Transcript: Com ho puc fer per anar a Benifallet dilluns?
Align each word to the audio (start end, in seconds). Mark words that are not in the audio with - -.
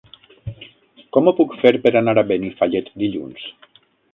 Com 1.17 1.29
ho 1.31 1.35
puc 1.41 1.53
fer 1.65 1.73
per 1.85 1.93
anar 2.01 2.17
a 2.23 2.27
Benifallet 2.33 2.91
dilluns? 3.05 3.49